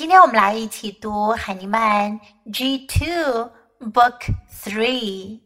[0.00, 2.20] 今天我们来一起读海尼曼
[2.52, 5.40] G Two Book Three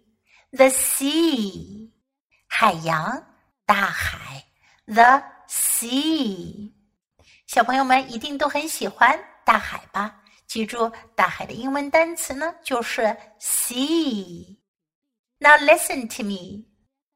[0.50, 1.90] The Sea
[2.48, 3.24] 海洋
[3.64, 4.44] 大海
[4.86, 6.72] The Sea
[7.46, 10.20] 小朋友们一定都很喜欢大海吧？
[10.46, 13.02] 记住，大海的英文单词呢就是
[13.40, 16.66] sea。Now listen to me.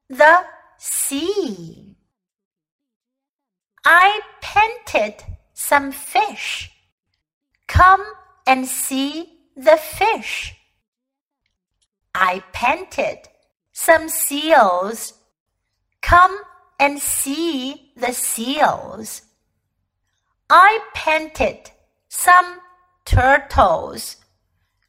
[0.07, 0.45] The
[0.79, 1.97] sea.
[3.83, 5.15] I painted
[5.53, 6.69] some fish.
[7.70, 8.04] Come
[8.48, 10.56] and see the fish.
[12.12, 13.28] I painted
[13.70, 15.14] some seals.
[16.02, 16.36] Come
[16.80, 19.22] and see the seals.
[20.50, 21.70] I painted
[22.08, 22.58] some
[23.04, 24.16] turtles.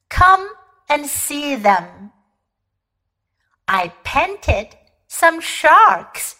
[0.10, 0.50] Come
[0.90, 2.12] and see them.
[3.68, 4.76] I painted
[5.08, 6.36] some sharks.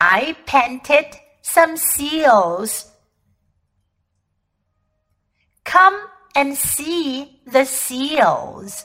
[0.00, 1.06] I painted
[1.42, 2.90] some seals.
[5.64, 6.00] Come
[6.34, 8.84] and see the seals.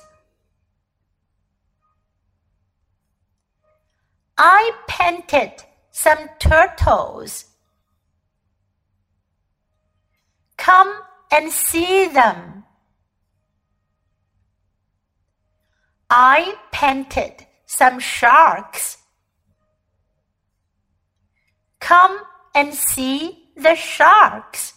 [4.37, 7.45] I painted some turtles.
[10.65, 10.99] Come
[11.31, 12.63] and see them.
[16.09, 18.97] I painted some sharks.
[21.79, 22.19] Come
[22.55, 24.73] and see the sharks.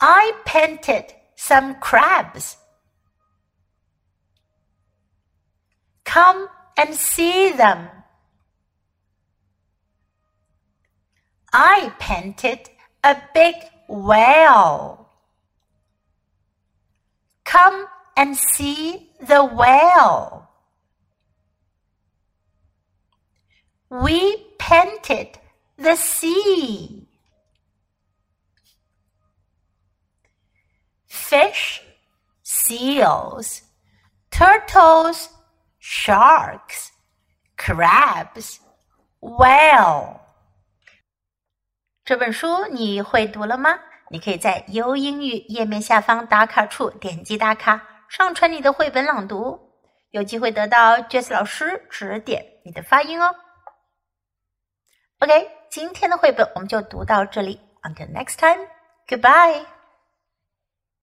[0.00, 2.56] I painted some crabs.
[6.04, 6.46] Come
[6.78, 7.88] and see them.
[11.56, 12.68] I painted
[13.04, 13.54] a big
[13.88, 15.08] whale.
[17.44, 20.48] Come and see the whale.
[23.88, 25.38] We painted
[25.78, 27.06] the sea.
[31.06, 31.82] Fish,
[32.42, 33.62] seals,
[34.32, 35.28] turtles,
[35.78, 36.90] sharks,
[37.56, 38.58] crabs,
[39.20, 40.23] whale.
[42.04, 43.78] 这本书你会读了吗？
[44.10, 49.58] 你可以在优英语页面下方打卡处点击打卡，上传你的绘本朗读，
[50.10, 53.34] 有机会得到 Jess 老师指点你的发音哦。
[55.20, 59.73] OK，今天的绘本我们就读到这里，Until next time，Goodbye。